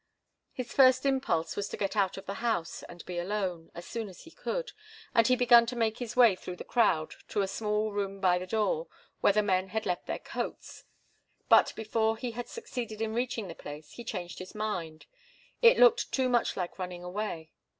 His 0.51 0.73
first 0.73 1.05
impulse 1.05 1.55
was 1.55 1.67
to 1.69 1.77
get 1.77 1.95
out 1.95 2.17
of 2.17 2.25
the 2.25 2.33
house, 2.41 2.81
and 2.89 3.05
be 3.05 3.19
alone, 3.19 3.69
as 3.75 3.85
soon 3.85 4.09
as 4.09 4.23
he 4.23 4.31
could, 4.31 4.71
and 5.13 5.27
he 5.27 5.35
began 5.35 5.67
to 5.67 5.75
make 5.75 5.99
his 5.99 6.15
way 6.15 6.35
through 6.35 6.55
the 6.55 6.63
crowd 6.63 7.13
to 7.27 7.43
a 7.43 7.47
small 7.47 7.91
room 7.91 8.19
by 8.19 8.39
the 8.39 8.47
door, 8.47 8.87
where 9.19 9.31
the 9.33 9.43
men 9.43 9.67
had 9.67 9.85
left 9.85 10.07
their 10.07 10.17
coats. 10.17 10.85
But, 11.49 11.71
before 11.75 12.17
he 12.17 12.31
had 12.31 12.47
succeeded 12.47 12.99
in 12.99 13.13
reaching 13.13 13.47
the 13.47 13.53
place, 13.53 13.91
he 13.91 14.03
changed 14.03 14.39
his 14.39 14.55
mind. 14.55 15.05
It 15.61 15.77
looked 15.77 16.11
too 16.11 16.29
much 16.29 16.57
like 16.57 16.79
running 16.79 17.03
away. 17.03 17.51